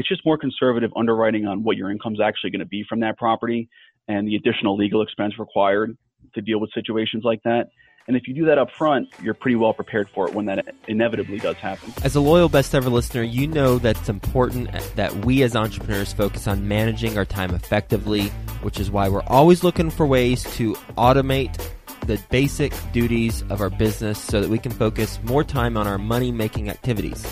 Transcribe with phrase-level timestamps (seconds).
[0.00, 3.00] It's just more conservative underwriting on what your income is actually going to be from
[3.00, 3.68] that property
[4.08, 5.94] and the additional legal expense required
[6.34, 7.68] to deal with situations like that.
[8.08, 10.74] And if you do that up front, you're pretty well prepared for it when that
[10.88, 11.92] inevitably does happen.
[12.02, 16.14] As a loyal best ever listener, you know that it's important that we as entrepreneurs
[16.14, 18.28] focus on managing our time effectively,
[18.62, 21.62] which is why we're always looking for ways to automate
[22.06, 25.98] the basic duties of our business so that we can focus more time on our
[25.98, 27.22] money making activities.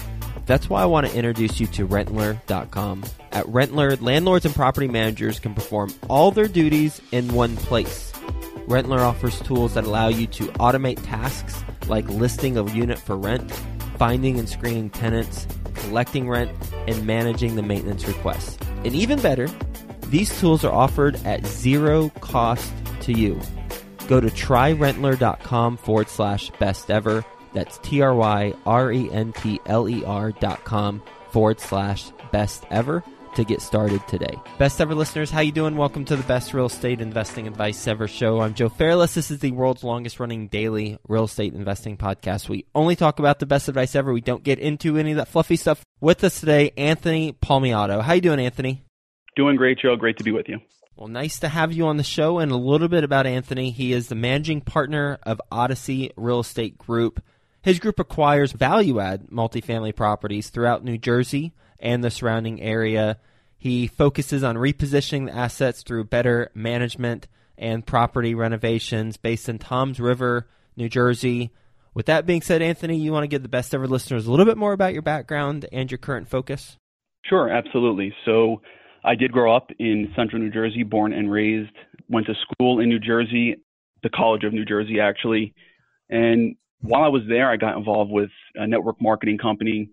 [0.48, 3.04] That's why I want to introduce you to Rentler.com.
[3.32, 8.12] At Rentler, landlords and property managers can perform all their duties in one place.
[8.66, 13.52] Rentler offers tools that allow you to automate tasks like listing a unit for rent,
[13.98, 16.50] finding and screening tenants, collecting rent,
[16.86, 18.56] and managing the maintenance requests.
[18.86, 19.48] And even better,
[20.06, 22.72] these tools are offered at zero cost
[23.02, 23.38] to you.
[24.06, 27.22] Go to tryrentler.com forward slash best ever.
[27.52, 32.10] That's T R Y R E N T L E R dot com forward slash
[32.32, 33.02] best ever
[33.34, 34.34] to get started today.
[34.58, 35.76] Best ever listeners, how you doing?
[35.76, 38.40] Welcome to the best real estate investing advice ever show.
[38.40, 39.14] I'm Joe Fairless.
[39.14, 42.48] This is the world's longest running daily real estate investing podcast.
[42.48, 44.12] We only talk about the best advice ever.
[44.12, 45.84] We don't get into any of that fluffy stuff.
[46.00, 48.02] With us today, Anthony Palmiotto.
[48.02, 48.84] How you doing, Anthony?
[49.36, 49.94] Doing great, Joe.
[49.96, 50.58] Great to be with you.
[50.96, 53.70] Well, nice to have you on the show and a little bit about Anthony.
[53.70, 57.22] He is the managing partner of Odyssey Real Estate Group.
[57.68, 63.18] His group acquires value add multifamily properties throughout New Jersey and the surrounding area.
[63.58, 70.00] He focuses on repositioning the assets through better management and property renovations based in Toms
[70.00, 71.50] River, New Jersey.
[71.92, 74.46] With that being said, Anthony, you want to give the best ever listeners a little
[74.46, 76.78] bit more about your background and your current focus?
[77.26, 78.14] Sure, absolutely.
[78.24, 78.62] So,
[79.04, 81.76] I did grow up in central New Jersey, born and raised,
[82.08, 83.56] went to school in New Jersey,
[84.02, 85.52] the College of New Jersey, actually.
[86.08, 89.90] And while I was there, I got involved with a network marketing company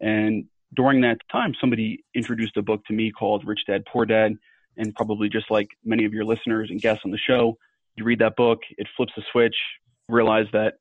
[0.00, 4.34] and during that time, somebody introduced a book to me called Rich Dad Poor Dad.
[4.76, 7.58] And probably just like many of your listeners and guests on the show,
[7.96, 9.56] you read that book, it flips a switch,
[10.08, 10.74] realize that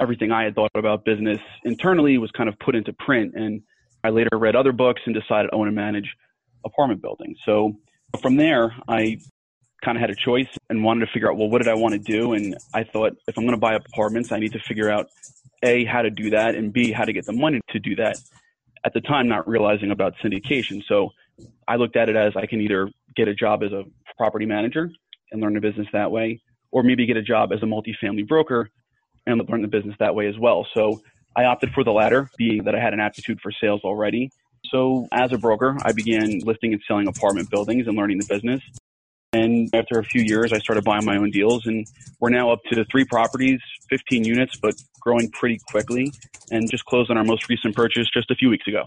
[0.00, 3.34] everything I had thought about business internally was kind of put into print.
[3.34, 3.60] And
[4.02, 6.16] I later read other books and decided I want to manage
[6.64, 7.36] apartment buildings.
[7.44, 7.74] So
[8.22, 9.18] from there, I
[9.84, 11.92] kind of had a choice and wanted to figure out, well, what did I want
[11.94, 12.32] to do?
[12.32, 15.08] And I thought, if I'm going to buy apartments, I need to figure out
[15.62, 18.16] A, how to do that, and B, how to get the money to do that
[18.84, 20.82] at the time not realizing about syndication.
[20.88, 21.10] So
[21.68, 23.84] I looked at it as I can either get a job as a
[24.16, 24.90] property manager
[25.30, 26.40] and learn the business that way,
[26.70, 28.68] or maybe get a job as a multifamily broker
[29.26, 30.66] and learn the business that way as well.
[30.74, 31.00] So
[31.36, 34.30] I opted for the latter, being that I had an aptitude for sales already.
[34.70, 38.60] So as a broker, I began listing and selling apartment buildings and learning the business.
[39.32, 41.86] And after a few years, I started buying my own deals, and
[42.20, 46.12] we're now up to three properties, 15 units, but growing pretty quickly,
[46.50, 48.84] and just closed on our most recent purchase just a few weeks ago.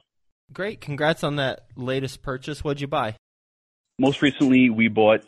[0.53, 0.81] Great.
[0.81, 2.63] Congrats on that latest purchase.
[2.63, 3.15] What'd you buy?
[3.97, 5.23] Most recently, we bought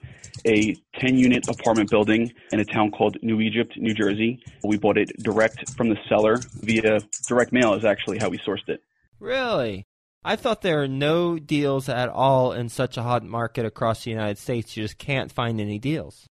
[0.46, 4.40] a 10 unit apartment building in a town called New Egypt, New Jersey.
[4.64, 8.68] We bought it direct from the seller via direct mail, is actually how we sourced
[8.68, 8.82] it.
[9.20, 9.86] Really?
[10.24, 14.12] I thought there are no deals at all in such a hot market across the
[14.12, 14.76] United States.
[14.76, 16.28] You just can't find any deals.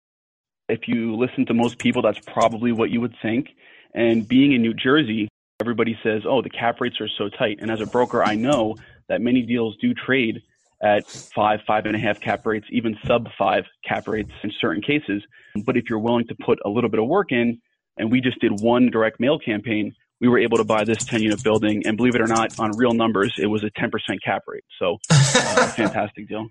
[0.69, 3.47] If you listen to most people, that's probably what you would think.
[3.93, 7.59] And being in New Jersey, everybody says, oh, the cap rates are so tight.
[7.61, 8.75] And as a broker, I know
[9.09, 10.43] that many deals do trade
[10.83, 14.81] at five, five and a half cap rates, even sub five cap rates in certain
[14.81, 15.23] cases.
[15.65, 17.59] But if you're willing to put a little bit of work in,
[17.97, 21.21] and we just did one direct mail campaign, we were able to buy this 10
[21.21, 21.83] unit building.
[21.85, 23.91] And believe it or not, on real numbers, it was a 10%
[24.23, 24.63] cap rate.
[24.79, 26.47] So, uh, fantastic deal.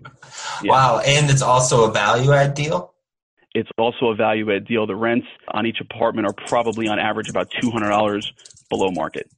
[0.63, 0.71] Yeah.
[0.71, 1.01] Wow.
[1.05, 2.93] And it's also a value add deal?
[3.53, 4.87] It's also a value add deal.
[4.87, 8.23] The rents on each apartment are probably on average about $200
[8.69, 9.29] below market.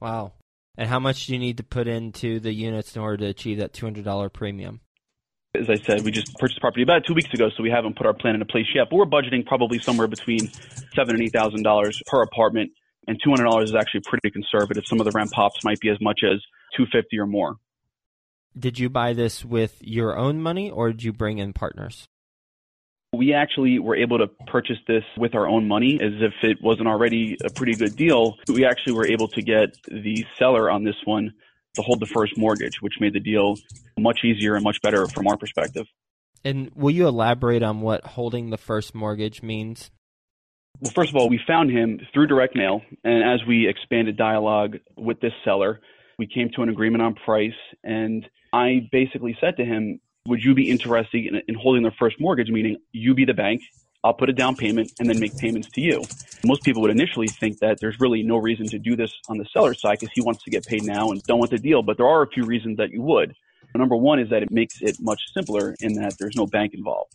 [0.00, 0.32] Wow.
[0.76, 3.58] And how much do you need to put into the units in order to achieve
[3.58, 4.80] that $200 premium?
[5.54, 8.06] As I said, we just purchased property about two weeks ago, so we haven't put
[8.06, 8.88] our plan into place yet.
[8.90, 10.50] But we're budgeting probably somewhere between
[10.94, 12.70] seven and eight thousand dollars per apartment
[13.08, 14.84] and $200 is actually pretty conservative.
[14.86, 16.40] Some of the rent pops might be as much as
[16.76, 17.56] 250 or more.
[18.56, 22.06] Did you buy this with your own money or did you bring in partners?
[23.14, 26.88] We actually were able to purchase this with our own money as if it wasn't
[26.88, 28.36] already a pretty good deal.
[28.46, 31.32] We actually were able to get the seller on this one
[31.76, 33.54] to hold the first mortgage, which made the deal
[33.98, 35.86] much easier and much better from our perspective.
[36.44, 39.90] And will you elaborate on what holding the first mortgage means?
[40.80, 42.82] Well, first of all, we found him through direct mail.
[43.04, 45.80] And as we expanded dialogue with this seller,
[46.18, 47.52] we came to an agreement on price.
[47.82, 52.20] And I basically said to him, Would you be interested in, in holding the first
[52.20, 52.48] mortgage?
[52.48, 53.62] Meaning, you be the bank,
[54.04, 56.04] I'll put a down payment and then make payments to you.
[56.44, 59.44] Most people would initially think that there's really no reason to do this on the
[59.52, 61.82] seller's side because he wants to get paid now and don't want the deal.
[61.82, 63.34] But there are a few reasons that you would.
[63.74, 67.14] Number one is that it makes it much simpler in that there's no bank involved.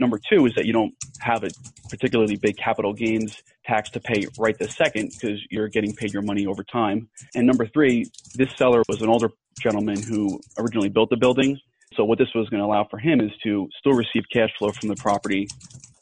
[0.00, 1.50] Number two is that you don't have a
[1.90, 6.22] particularly big capital gains tax to pay right this second because you're getting paid your
[6.22, 7.08] money over time.
[7.34, 9.28] And number three, this seller was an older
[9.60, 11.60] gentleman who originally built the building.
[11.94, 14.70] So what this was going to allow for him is to still receive cash flow
[14.70, 15.48] from the property,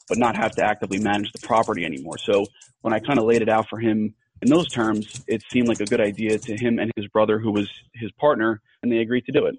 [0.07, 2.17] but not have to actively manage the property anymore.
[2.19, 2.45] So
[2.81, 5.81] when I kind of laid it out for him in those terms, it seemed like
[5.81, 9.25] a good idea to him and his brother, who was his partner, and they agreed
[9.25, 9.55] to do it.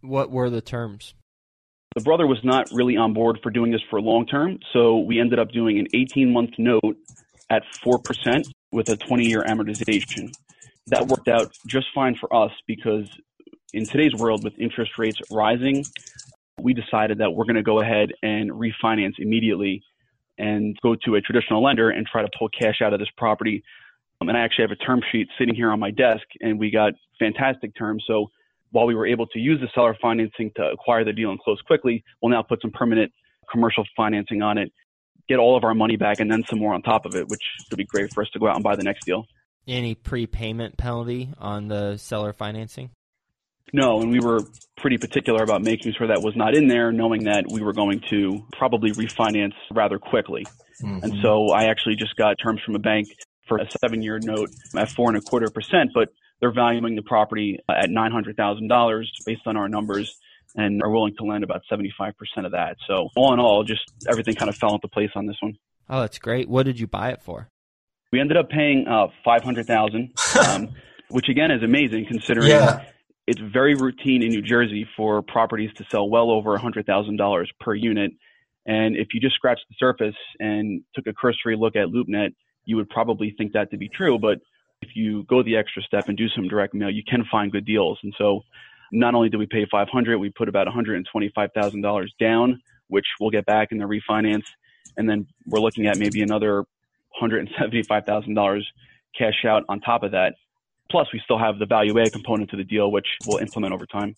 [0.00, 1.14] What were the terms?
[1.94, 5.20] The brother was not really on board for doing this for long term, so we
[5.20, 6.96] ended up doing an 18 month note
[7.50, 10.32] at 4% with a 20 year amortization.
[10.88, 13.08] That worked out just fine for us because
[13.72, 15.84] in today's world with interest rates rising,
[16.60, 19.82] we decided that we're going to go ahead and refinance immediately
[20.36, 23.62] and go to a traditional lender and try to pull cash out of this property.
[24.20, 26.70] Um, and I actually have a term sheet sitting here on my desk, and we
[26.70, 28.04] got fantastic terms.
[28.06, 28.30] So
[28.74, 31.60] while we were able to use the seller financing to acquire the deal and close
[31.60, 33.12] quickly, we'll now put some permanent
[33.48, 34.72] commercial financing on it,
[35.28, 37.40] get all of our money back, and then some more on top of it, which
[37.70, 39.26] would be great for us to go out and buy the next deal.
[39.68, 42.90] Any prepayment penalty on the seller financing?
[43.72, 44.40] No, and we were
[44.76, 48.00] pretty particular about making sure that was not in there, knowing that we were going
[48.10, 50.44] to probably refinance rather quickly.
[50.82, 51.04] Mm-hmm.
[51.04, 53.06] And so I actually just got terms from a bank
[53.46, 56.08] for a seven year note at four and a quarter percent, but
[56.44, 60.14] they're valuing the property at $900,000 based on our numbers
[60.54, 62.12] and are willing to lend about 75%
[62.44, 62.76] of that.
[62.86, 65.54] So all in all, just everything kind of fell into place on this one.
[65.88, 66.46] Oh, that's great.
[66.46, 67.48] What did you buy it for?
[68.12, 70.12] We ended up paying uh, 500,000,
[70.46, 70.74] um,
[71.08, 72.84] which again is amazing considering yeah.
[73.26, 78.12] it's very routine in New Jersey for properties to sell well over $100,000 per unit.
[78.66, 82.34] And if you just scratched the surface and took a cursory look at LoopNet,
[82.66, 84.18] you would probably think that to be true.
[84.18, 84.40] But
[84.84, 87.64] if you go the extra step and do some direct mail, you can find good
[87.64, 87.98] deals.
[88.02, 88.42] And so
[88.92, 93.68] not only did we pay 500, we put about $125,000 down, which we'll get back
[93.72, 94.46] in the refinance.
[94.96, 96.64] And then we're looking at maybe another
[97.20, 98.62] $175,000
[99.18, 100.34] cash out on top of that.
[100.90, 103.86] Plus, we still have the value add component to the deal, which we'll implement over
[103.86, 104.14] time.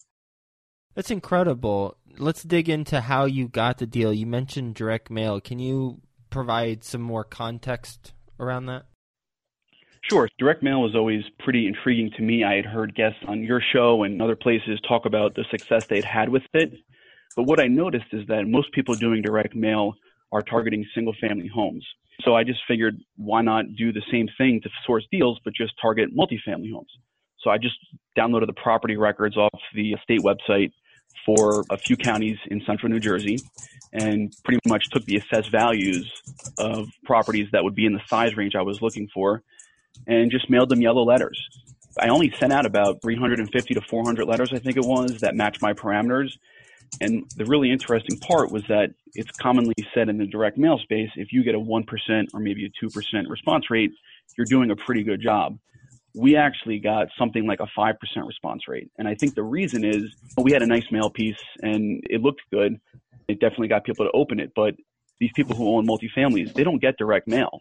[0.95, 1.97] That's incredible.
[2.19, 4.13] Let's dig into how you got the deal.
[4.13, 5.41] You mentioned direct mail.
[5.41, 8.87] Can you provide some more context around that?
[10.09, 10.29] Sure.
[10.39, 12.45] Direct mail was always pretty intriguing to me.
[12.45, 16.05] I had heard guests on your show and other places talk about the success they'd
[16.05, 16.73] had with it.
[17.35, 19.95] But what I noticed is that most people doing direct mail
[20.31, 21.85] are targeting single family homes.
[22.23, 25.73] So I just figured why not do the same thing to source deals, but just
[25.83, 26.91] target multifamily homes.
[27.41, 27.77] So I just
[28.17, 30.71] downloaded the property records off the state website
[31.25, 33.41] for a few counties in central New Jersey
[33.93, 36.11] and pretty much took the assessed values
[36.59, 39.43] of properties that would be in the size range I was looking for
[40.07, 41.41] and just mailed them yellow letters.
[41.99, 45.63] I only sent out about 350 to 400 letters, I think it was, that matched
[45.63, 46.31] my parameters.
[47.01, 51.11] And the really interesting part was that it's commonly said in the direct mail space
[51.17, 51.85] if you get a 1%
[52.35, 53.93] or maybe a 2% response rate,
[54.37, 55.59] you're doing a pretty good job.
[56.15, 57.95] We actually got something like a 5%
[58.27, 58.91] response rate.
[58.99, 60.05] And I think the reason is
[60.39, 62.79] we had a nice mail piece and it looked good.
[63.29, 64.53] It definitely got people to open it.
[64.55, 64.75] But
[65.19, 67.61] these people who own multifamilies, they don't get direct mail.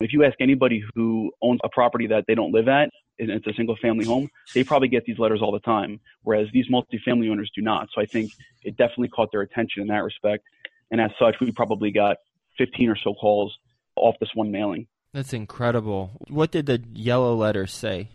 [0.00, 3.46] If you ask anybody who owns a property that they don't live at, and it's
[3.46, 7.30] a single family home, they probably get these letters all the time, whereas these multifamily
[7.30, 7.88] owners do not.
[7.94, 8.30] So I think
[8.62, 10.44] it definitely caught their attention in that respect.
[10.90, 12.18] And as such, we probably got
[12.58, 13.56] 15 or so calls
[13.96, 14.86] off this one mailing.
[15.14, 16.10] That's incredible.
[16.28, 18.10] What did the yellow letters say?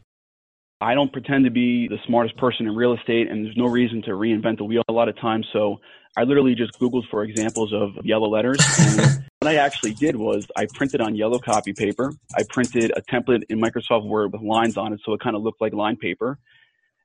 [0.81, 4.03] I don't pretend to be the smartest person in real estate, and there's no reason
[4.03, 5.47] to reinvent the wheel a lot of times.
[5.51, 5.79] So
[6.15, 8.59] I literally just Googled for examples of yellow letters.
[8.79, 12.13] And what I actually did was I printed on yellow copy paper.
[12.37, 15.41] I printed a template in Microsoft Word with lines on it so it kind of
[15.41, 16.37] looked like line paper.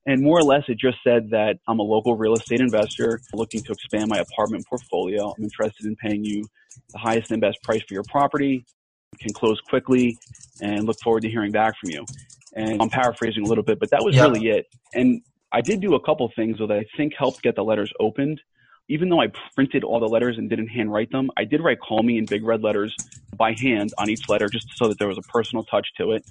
[0.04, 3.62] And more or less, it just said that I'm a local real estate investor looking
[3.62, 5.32] to expand my apartment portfolio.
[5.34, 6.44] I'm interested in paying you
[6.90, 8.66] the highest and best price for your property,
[9.18, 10.18] can close quickly,
[10.60, 12.04] and look forward to hearing back from you.
[12.54, 14.24] And I'm paraphrasing a little bit, but that was yeah.
[14.24, 14.66] really it.
[14.92, 18.42] And I did do a couple things that I think helped get the letters opened
[18.88, 22.02] even though I printed all the letters and didn't handwrite them, I did write call
[22.02, 22.94] me in big red letters
[23.36, 26.24] by hand on each letter just so that there was a personal touch to it.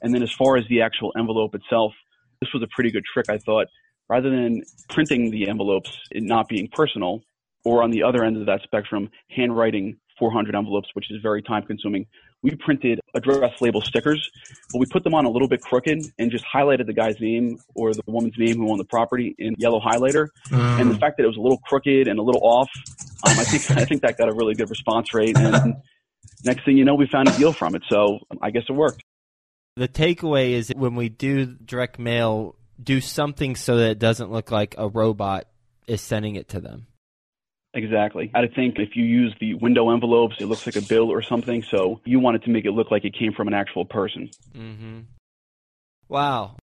[0.00, 1.92] And then as far as the actual envelope itself,
[2.40, 3.66] this was a pretty good trick, I thought.
[4.08, 7.20] Rather than printing the envelopes and not being personal,
[7.64, 11.64] or on the other end of that spectrum, handwriting 400 envelopes, which is very time
[11.64, 12.06] consuming,
[12.42, 14.30] we printed address label stickers,
[14.72, 17.58] but we put them on a little bit crooked and just highlighted the guy's name
[17.74, 20.28] or the woman's name who owned the property in yellow highlighter.
[20.50, 20.80] Mm.
[20.80, 22.70] And the fact that it was a little crooked and a little off,
[23.26, 25.36] um, I think I think that got a really good response rate.
[25.36, 25.76] And
[26.44, 27.82] next thing you know, we found a deal from it.
[27.88, 29.02] So I guess it worked.
[29.76, 34.50] The takeaway is when we do direct mail, do something so that it doesn't look
[34.50, 35.46] like a robot
[35.86, 36.87] is sending it to them.
[37.74, 38.30] Exactly.
[38.34, 41.62] I think if you use the window envelopes, it looks like a bill or something.
[41.62, 44.30] So you wanted to make it look like it came from an actual person.
[44.56, 45.00] Mm-hmm.
[46.08, 46.56] Wow.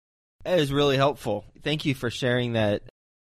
[0.44, 1.44] That is really helpful.
[1.62, 2.82] Thank you for sharing that.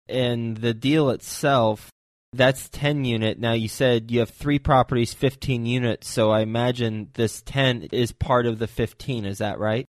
[0.09, 1.89] And the deal itself,
[2.33, 3.39] that's 10 unit.
[3.39, 6.09] Now you said you have three properties, 15 units.
[6.09, 9.25] So I imagine this 10 is part of the 15.
[9.25, 9.85] Is that right?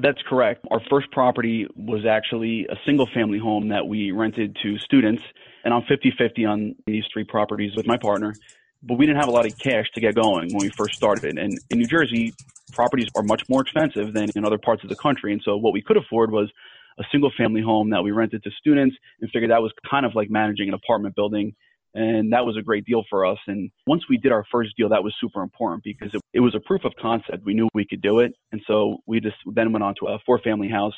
[0.00, 0.66] That's correct.
[0.70, 5.22] Our first property was actually a single family home that we rented to students.
[5.64, 8.34] And I'm 50 50 on these three properties with my partner.
[8.82, 11.38] But we didn't have a lot of cash to get going when we first started.
[11.38, 12.32] And in New Jersey,
[12.72, 15.32] properties are much more expensive than in other parts of the country.
[15.32, 16.50] And so what we could afford was
[16.98, 20.14] a single family home that we rented to students and figured that was kind of
[20.14, 21.54] like managing an apartment building.
[21.94, 23.38] And that was a great deal for us.
[23.48, 26.54] And once we did our first deal, that was super important because it, it was
[26.54, 27.44] a proof of concept.
[27.44, 28.32] We knew we could do it.
[28.52, 30.94] And so we just then went on to a four family house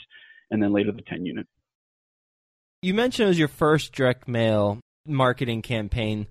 [0.50, 1.47] and then later the 10 unit.
[2.82, 6.26] You mentioned it was your first direct mail marketing campaign,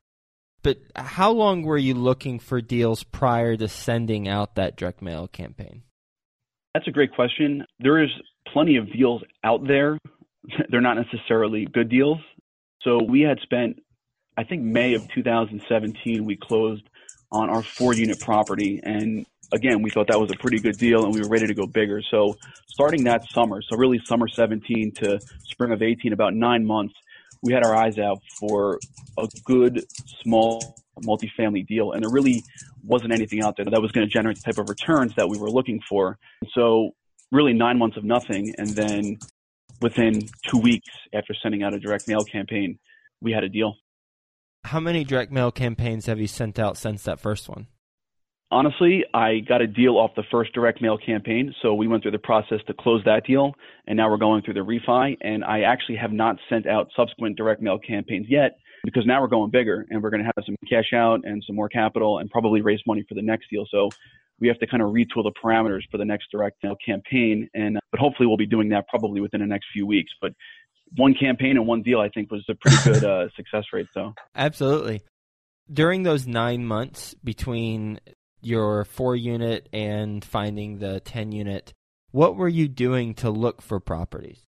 [0.64, 5.30] but how long were you looking for deals prior to sending out that direct mail
[5.30, 5.84] campaign?
[6.74, 7.66] That's a great question.
[7.80, 8.10] There is
[8.52, 9.98] plenty of deals out there.
[10.70, 12.20] They're not necessarily good deals.
[12.82, 13.82] So we had spent,
[14.38, 16.84] I think, May of 2017, we closed
[17.32, 18.82] on our four unit property.
[18.84, 21.54] And again, we thought that was a pretty good deal and we were ready to
[21.54, 22.02] go bigger.
[22.10, 26.94] So starting that summer, so really summer 17 to spring of 18, about nine months,
[27.44, 28.80] we had our eyes out for
[29.18, 29.84] a good
[30.22, 31.92] small multifamily deal.
[31.92, 32.44] And there really
[32.84, 35.38] wasn't anything out there that was going to generate the type of returns that we
[35.38, 36.18] were looking for.
[36.54, 36.92] So
[37.32, 38.54] really nine months of nothing.
[38.58, 39.18] And then
[39.82, 42.78] within two weeks after sending out a direct mail campaign,
[43.22, 43.76] we had a deal.
[44.64, 47.68] How many direct mail campaigns have you sent out since that first one?
[48.52, 51.56] Honestly, I got a deal off the first direct mail campaign.
[51.62, 53.54] So we went through the process to close that deal.
[53.88, 55.18] And now we're going through the refi.
[55.22, 59.28] And I actually have not sent out subsequent direct mail campaigns yet because now we're
[59.28, 62.30] going bigger and we're going to have some cash out and some more capital and
[62.30, 63.66] probably raise money for the next deal.
[63.72, 63.90] So
[64.42, 67.50] we have to kind of retool the parameters for the next direct mail campaign.
[67.54, 70.12] And, but hopefully we'll be doing that probably within the next few weeks.
[70.20, 70.34] But
[70.98, 73.88] one campaign and one deal, I think was a pretty good uh, success rate.
[73.94, 75.04] So absolutely.
[75.72, 78.02] During those nine months between
[78.42, 81.74] your four unit and finding the 10 unit,
[82.12, 84.42] what were you doing to look for properties?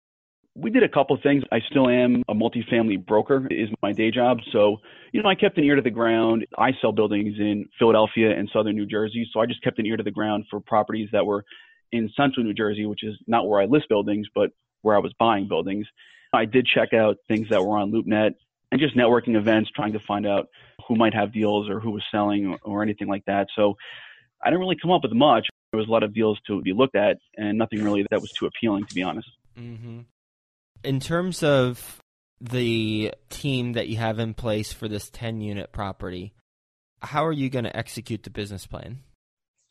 [0.56, 1.44] We did a couple things.
[1.52, 4.38] I still am a multifamily broker is my day job.
[4.52, 4.78] So,
[5.12, 6.46] you know, I kept an ear to the ground.
[6.58, 9.28] I sell buildings in Philadelphia and southern New Jersey.
[9.32, 11.44] So I just kept an ear to the ground for properties that were
[11.92, 14.50] in central New Jersey, which is not where I list buildings, but
[14.82, 15.86] where I was buying buildings.
[16.32, 18.34] I did check out things that were on LoopNet
[18.72, 20.48] and just networking events, trying to find out
[20.86, 23.48] who might have deals or who was selling or, anything like that.
[23.56, 23.76] So
[24.42, 25.48] I didn't really come up with much.
[25.72, 28.32] There was a lot of deals to be looked at, and nothing really that was
[28.32, 29.28] too appealing, to be honest.
[29.58, 30.00] Mm-hmm.
[30.82, 32.00] In terms of
[32.40, 36.32] the team that you have in place for this 10 unit property,
[37.02, 39.00] how are you going to execute the business plan?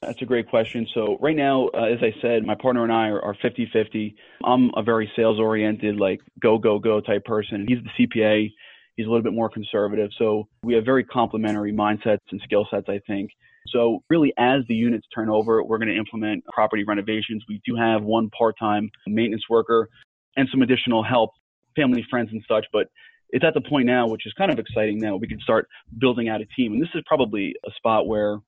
[0.02, 0.88] That's a great question.
[0.94, 4.16] So right now, uh, as I said, my partner and I are 50-50.
[4.44, 7.66] I'm a very sales-oriented, like go, go, go type person.
[7.68, 8.52] He's the CPA.
[9.00, 10.10] He's a little bit more conservative.
[10.18, 13.32] So we have very complementary mindsets and skill sets, I think.
[13.70, 17.46] So really, as the units turn over, we're going to implement property renovations.
[17.48, 19.88] We do have one part-time maintenance worker
[20.36, 21.32] and some additional help,
[21.78, 22.66] family, friends, and such.
[22.74, 22.88] But
[23.30, 26.28] it's at the point now, which is kind of exciting now, we can start building
[26.28, 26.74] out a team.
[26.74, 28.40] And this is probably a spot where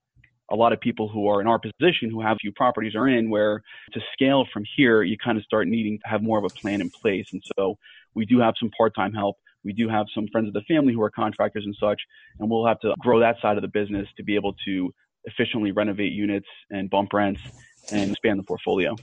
[0.52, 3.30] a lot of people who are in our position who have few properties are in
[3.30, 6.50] where to scale from here, you kind of start needing to have more of a
[6.50, 7.28] plan in place.
[7.32, 7.78] And so
[8.16, 9.38] we do have some part-time help.
[9.64, 12.02] We do have some friends of the family who are contractors and such,
[12.40, 14.94] and we'll have to grow that side of the business to be able to
[15.26, 17.42] efficiently renovate units and bump rents
[17.92, 18.96] and expand the portfolio.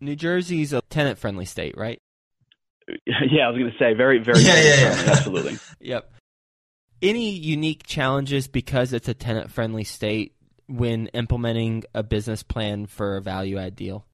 [0.00, 2.00] New Jersey's a tenant friendly state, right?
[3.06, 5.10] Yeah, I was going to say very, very, yeah, yeah, yeah.
[5.12, 5.56] absolutely.
[5.80, 6.12] yep.
[7.00, 10.34] Any unique challenges because it's a tenant friendly state
[10.66, 14.04] when implementing a business plan for a value add deal?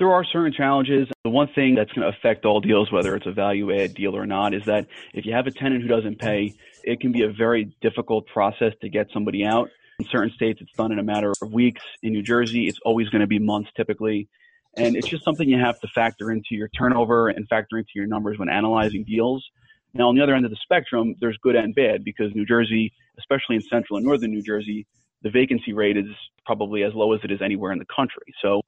[0.00, 1.08] There are certain challenges.
[1.24, 4.16] The one thing that's going to affect all deals, whether it's a value add deal
[4.16, 7.20] or not, is that if you have a tenant who doesn't pay, it can be
[7.20, 9.68] a very difficult process to get somebody out.
[9.98, 11.82] In certain states, it's done in a matter of weeks.
[12.02, 14.30] In New Jersey, it's always going to be months typically.
[14.74, 18.06] And it's just something you have to factor into your turnover and factor into your
[18.06, 19.44] numbers when analyzing deals.
[19.92, 22.94] Now, on the other end of the spectrum, there's good and bad because New Jersey,
[23.18, 24.86] especially in central and northern New Jersey,
[25.20, 26.06] the vacancy rate is
[26.46, 28.32] probably as low as it is anywhere in the country.
[28.40, 28.62] So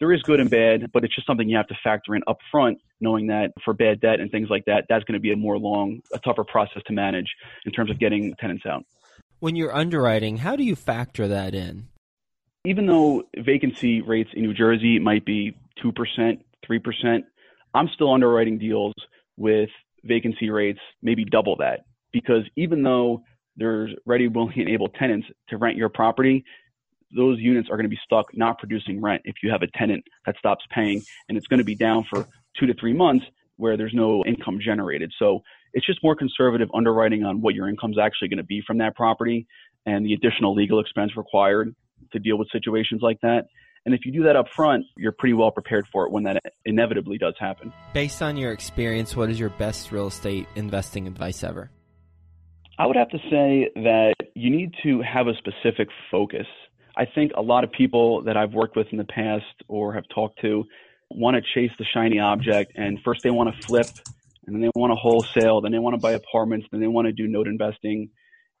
[0.00, 2.38] there is good and bad, but it's just something you have to factor in up
[2.50, 5.36] front, knowing that for bad debt and things like that, that's going to be a
[5.36, 7.28] more long, a tougher process to manage
[7.64, 8.84] in terms of getting tenants out.
[9.38, 11.88] When you're underwriting, how do you factor that in?
[12.64, 15.92] Even though vacancy rates in New Jersey might be 2%,
[16.68, 17.18] 3%,
[17.74, 18.94] I'm still underwriting deals
[19.36, 19.70] with
[20.04, 23.22] vacancy rates maybe double that because even though
[23.56, 26.44] there's ready, willing, and able tenants to rent your property,
[27.14, 30.04] those units are going to be stuck not producing rent if you have a tenant
[30.24, 32.26] that stops paying and it's going to be down for
[32.58, 33.24] two to three months
[33.56, 35.12] where there's no income generated.
[35.18, 38.62] So it's just more conservative underwriting on what your income is actually going to be
[38.66, 39.46] from that property
[39.86, 41.74] and the additional legal expense required
[42.12, 43.46] to deal with situations like that.
[43.84, 46.42] And if you do that up front, you're pretty well prepared for it when that
[46.64, 47.72] inevitably does happen.
[47.94, 51.70] Based on your experience, what is your best real estate investing advice ever?
[52.78, 56.46] I would have to say that you need to have a specific focus.
[56.96, 60.04] I think a lot of people that I've worked with in the past or have
[60.14, 60.64] talked to
[61.10, 63.86] want to chase the shiny object and first they want to flip
[64.46, 67.06] and then they want to wholesale, then they want to buy apartments, then they want
[67.06, 68.08] to do note investing.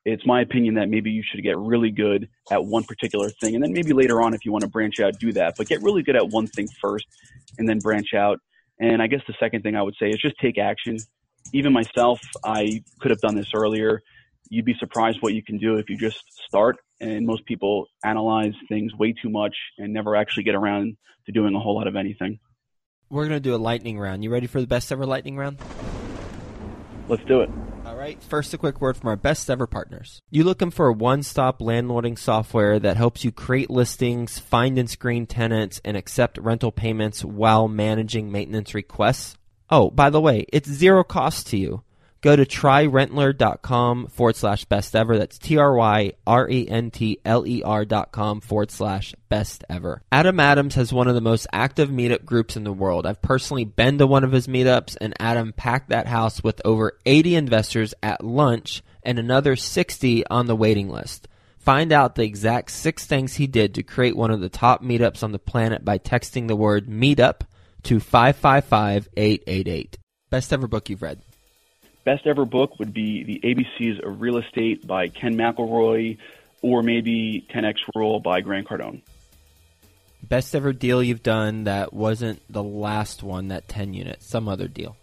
[0.04, 3.64] It's my opinion that maybe you should get really good at one particular thing and
[3.64, 6.02] then maybe later on if you want to branch out do that, but get really
[6.02, 7.06] good at one thing first
[7.58, 8.38] and then branch out.
[8.78, 10.98] And I guess the second thing I would say is just take action.
[11.54, 14.02] Even myself, I could have done this earlier.
[14.48, 18.54] You'd be surprised what you can do if you just start and most people analyze
[18.68, 21.96] things way too much and never actually get around to doing a whole lot of
[21.96, 22.38] anything.
[23.10, 24.24] We're going to do a lightning round.
[24.24, 25.58] You ready for the best ever lightning round?
[27.08, 27.50] Let's do it.
[27.84, 28.20] All right.
[28.24, 30.20] First, a quick word from our best ever partners.
[30.30, 35.26] You looking for a one-stop landlording software that helps you create listings, find and screen
[35.26, 39.36] tenants, and accept rental payments while managing maintenance requests?
[39.70, 41.82] Oh, by the way, it's zero cost to you.
[42.26, 45.16] Go to tryrentler.com forward slash best ever.
[45.16, 49.14] That's T R Y R E N T L E R dot com forward slash
[49.28, 50.02] best ever.
[50.10, 53.06] Adam Adams has one of the most active meetup groups in the world.
[53.06, 56.98] I've personally been to one of his meetups, and Adam packed that house with over
[57.06, 61.28] 80 investors at lunch and another 60 on the waiting list.
[61.58, 65.22] Find out the exact six things he did to create one of the top meetups
[65.22, 67.42] on the planet by texting the word meetup
[67.84, 69.98] to 555 888.
[70.28, 71.22] Best ever book you've read.
[72.06, 76.18] Best ever book would be The ABCs of Real Estate by Ken McElroy
[76.62, 79.02] or maybe 10X Rule by Grant Cardone.
[80.22, 84.68] Best ever deal you've done that wasn't the last one, that 10 unit, some other
[84.68, 84.96] deal.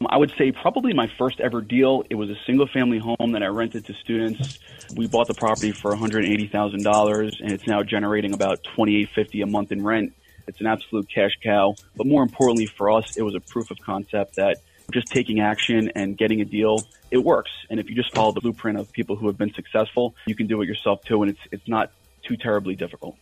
[0.00, 2.02] Um, I would say probably my first ever deal.
[2.10, 4.58] It was a single family home that I rented to students.
[4.96, 9.84] We bought the property for $180,000 and it's now generating about $28.50 a month in
[9.84, 10.14] rent.
[10.48, 11.76] It's an absolute cash cow.
[11.96, 14.56] But more importantly for us, it was a proof of concept that
[14.92, 17.50] just taking action and getting a deal, it works.
[17.70, 20.46] And if you just follow the blueprint of people who have been successful, you can
[20.46, 21.90] do it yourself too, and it's it's not
[22.22, 23.16] too terribly difficult.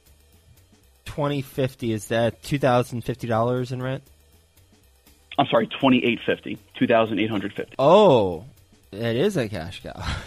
[1.05, 4.03] Twenty fifty is that two thousand fifty dollars in rent?
[5.39, 7.75] I'm sorry, twenty eight fifty, two thousand eight hundred fifty.
[7.79, 8.45] Oh,
[8.93, 10.03] it is a cash cow.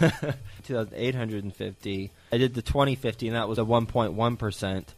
[0.64, 2.10] two thousand eight hundred and fifty.
[2.32, 4.92] I did the twenty fifty, and that was a one point one percent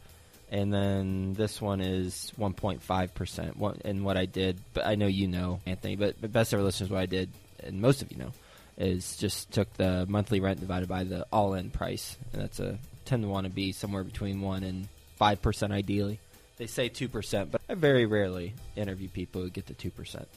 [0.49, 3.57] and then this one is 1.5 percent.
[3.83, 6.89] And what I did, but I know you know, Anthony, but, but best ever listeners,
[6.89, 7.29] what I did,
[7.63, 8.31] and most of you know,
[8.77, 13.23] is just took the monthly rent divided by the all-in price, and that's a tend
[13.23, 16.19] to want to be somewhere between one and five percent, ideally.
[16.57, 20.27] They say two percent, but I very rarely interview people who get to two percent.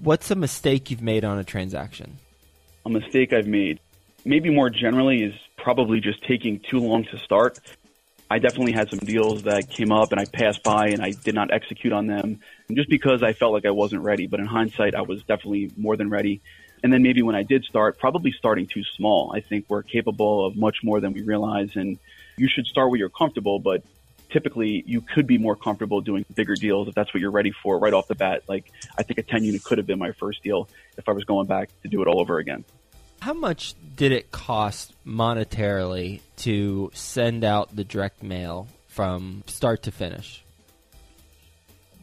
[0.00, 2.18] What's a mistake you've made on a transaction?
[2.84, 3.80] A mistake I've made,
[4.24, 7.58] maybe more generally, is probably just taking too long to start.
[8.28, 11.34] I definitely had some deals that came up and I passed by and I did
[11.34, 12.40] not execute on them
[12.72, 14.26] just because I felt like I wasn't ready.
[14.26, 16.40] But in hindsight, I was definitely more than ready.
[16.82, 19.32] And then maybe when I did start, probably starting too small.
[19.34, 21.76] I think we're capable of much more than we realize.
[21.76, 21.98] And
[22.36, 23.84] you should start where you're comfortable, but
[24.28, 27.78] typically you could be more comfortable doing bigger deals if that's what you're ready for
[27.78, 28.42] right off the bat.
[28.48, 31.24] Like I think a 10 unit could have been my first deal if I was
[31.24, 32.64] going back to do it all over again.
[33.26, 39.90] How much did it cost monetarily to send out the direct mail from start to
[39.90, 40.44] finish?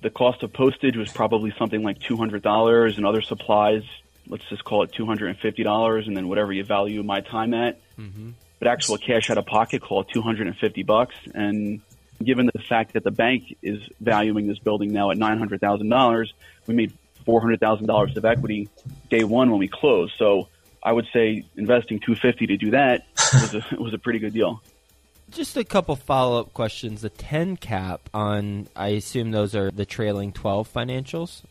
[0.01, 3.83] The cost of postage was probably something like $200 and other supplies,
[4.27, 7.79] let's just call it $250 and then whatever you value my time at.
[7.97, 8.31] Mm-hmm.
[8.59, 11.15] But actual cash out of pocket, call it 250 bucks.
[11.33, 11.79] And
[12.21, 16.33] given the fact that the bank is valuing this building now at $900,000,
[16.67, 16.91] we made
[17.25, 18.67] $400,000 of equity
[19.09, 20.15] day one when we closed.
[20.17, 20.49] So
[20.83, 24.61] I would say investing 250 to do that was a, was a pretty good deal.
[25.31, 27.01] Just a couple follow up questions.
[27.01, 31.41] The 10 cap on, I assume those are the trailing 12 financials?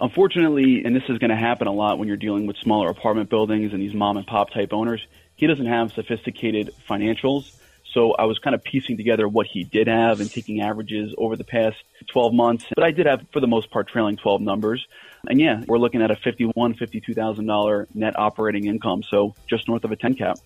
[0.00, 3.30] Unfortunately, and this is going to happen a lot when you're dealing with smaller apartment
[3.30, 7.54] buildings and these mom and pop type owners, he doesn't have sophisticated financials.
[7.96, 11.34] So I was kind of piecing together what he did have and taking averages over
[11.34, 11.78] the past
[12.08, 12.66] 12 months.
[12.74, 14.86] But I did have, for the most part, trailing 12 numbers.
[15.26, 19.66] And yeah, we're looking at a fifty-one, fifty-two thousand dollar net operating income, so just
[19.66, 20.38] north of a ten cap.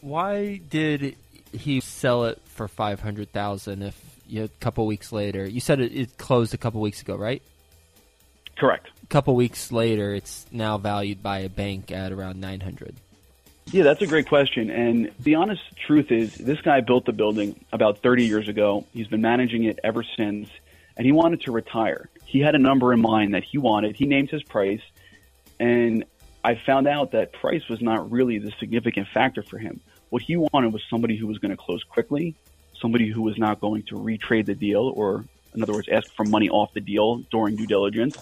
[0.00, 1.16] Why did
[1.52, 3.82] he sell it for five hundred thousand?
[3.82, 7.02] If you know, a couple weeks later, you said it, it closed a couple weeks
[7.02, 7.40] ago, right?
[8.56, 8.88] Correct.
[9.04, 12.96] A couple weeks later, it's now valued by a bank at around 900.
[13.72, 14.68] Yeah, that's a great question.
[14.68, 18.84] And the honest truth is, this guy built the building about 30 years ago.
[18.92, 20.48] He's been managing it ever since,
[20.96, 22.08] and he wanted to retire.
[22.24, 23.94] He had a number in mind that he wanted.
[23.94, 24.80] He named his price,
[25.60, 26.04] and
[26.42, 29.80] I found out that price was not really the significant factor for him.
[30.08, 32.34] What he wanted was somebody who was going to close quickly,
[32.80, 36.24] somebody who was not going to retrade the deal, or in other words, ask for
[36.24, 38.18] money off the deal during due diligence,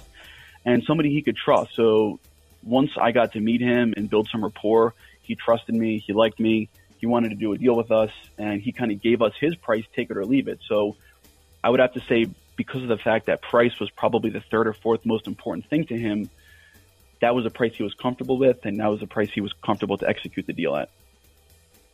[0.67, 1.75] and somebody he could trust.
[1.75, 2.21] So
[2.63, 4.93] once I got to meet him and build some rapport,
[5.29, 8.61] he trusted me, he liked me, he wanted to do a deal with us, and
[8.61, 10.59] he kind of gave us his price, take it or leave it.
[10.67, 10.97] So
[11.63, 14.67] I would have to say, because of the fact that price was probably the third
[14.67, 16.31] or fourth most important thing to him,
[17.21, 19.53] that was a price he was comfortable with, and that was a price he was
[19.65, 20.89] comfortable to execute the deal at.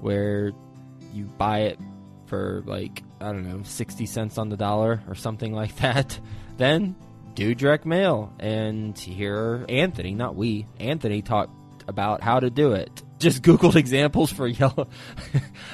[0.00, 0.52] where
[1.12, 1.78] you buy it
[2.26, 6.18] for like, I don't know, 60 cents on the dollar or something like that,
[6.56, 6.96] then
[7.34, 8.32] do direct mail.
[8.38, 11.52] And here, Anthony, not we, Anthony talked
[11.88, 13.02] about how to do it.
[13.18, 14.88] Just Googled examples for yellow.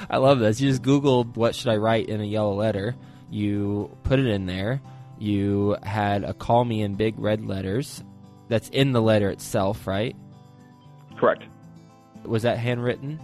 [0.09, 0.59] I love this.
[0.59, 2.93] You just Googled what should I write in a yellow letter.
[3.29, 4.81] You put it in there
[5.19, 8.03] you had a call me in big red letters.
[8.49, 10.15] That's in the letter itself, right?
[11.19, 11.43] Correct.
[12.23, 13.19] Was that handwritten?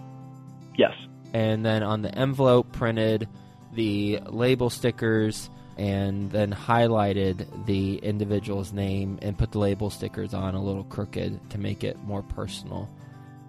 [0.76, 0.94] Yes.
[1.34, 3.28] And then on the envelope, printed
[3.74, 10.56] the label stickers and then highlighted the individual's name and put the label stickers on
[10.56, 12.90] a little crooked to make it more personal.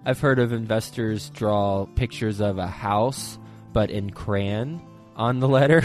[0.05, 3.37] I've heard of investors draw pictures of a house,
[3.73, 4.81] but in crayon
[5.15, 5.83] on the letter.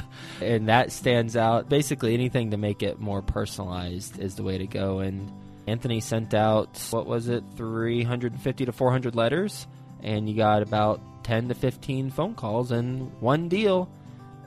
[0.40, 1.68] and that stands out.
[1.68, 5.00] Basically, anything to make it more personalized is the way to go.
[5.00, 5.30] And
[5.66, 9.66] Anthony sent out, what was it, 350 to 400 letters,
[10.02, 13.88] and you got about 10 to 15 phone calls and one deal.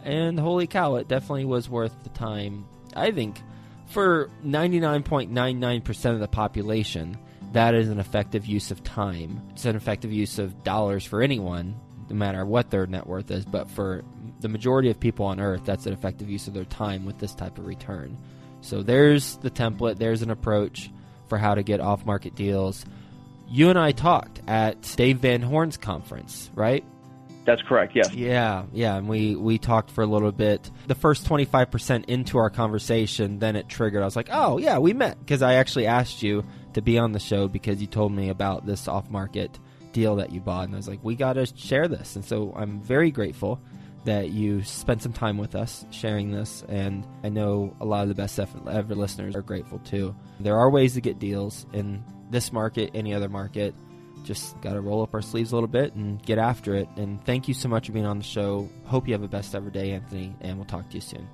[0.04, 2.66] And holy cow, it definitely was worth the time.
[2.96, 3.42] I think
[3.88, 7.18] for 99.99% of the population,
[7.54, 9.42] that is an effective use of time.
[9.52, 11.76] It's an effective use of dollars for anyone,
[12.10, 13.46] no matter what their net worth is.
[13.46, 14.04] But for
[14.42, 17.34] the majority of people on earth, that's an effective use of their time with this
[17.34, 18.18] type of return.
[18.62, 20.90] So there's the template, there's an approach
[21.28, 22.86] for how to get off market deals.
[23.48, 26.84] You and I talked at Dave Van Horn's conference, right?
[27.46, 27.96] That's correct.
[27.96, 28.12] Yes.
[28.12, 30.70] Yeah, yeah, and we we talked for a little bit.
[30.88, 34.02] The first twenty five percent into our conversation, then it triggered.
[34.02, 37.12] I was like, "Oh yeah, we met," because I actually asked you to be on
[37.12, 39.60] the show because you told me about this off market
[39.92, 42.52] deal that you bought, and I was like, "We got to share this." And so
[42.56, 43.62] I'm very grateful
[44.06, 48.10] that you spent some time with us sharing this, and I know a lot of
[48.10, 50.16] the best ever listeners are grateful too.
[50.40, 53.76] There are ways to get deals in this market, any other market.
[54.24, 56.88] Just got to roll up our sleeves a little bit and get after it.
[56.96, 58.70] And thank you so much for being on the show.
[58.86, 61.28] Hope you have a best ever day, Anthony, and we'll talk to you soon.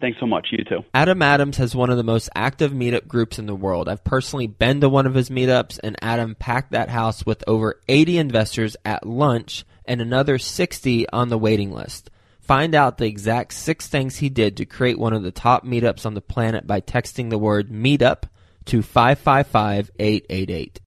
[0.00, 0.48] Thanks so much.
[0.50, 0.80] You too.
[0.94, 3.88] Adam Adams has one of the most active meetup groups in the world.
[3.88, 7.80] I've personally been to one of his meetups, and Adam packed that house with over
[7.88, 12.10] 80 investors at lunch and another 60 on the waiting list.
[12.38, 16.06] Find out the exact six things he did to create one of the top meetups
[16.06, 18.22] on the planet by texting the word meetup
[18.66, 20.78] to 555 888.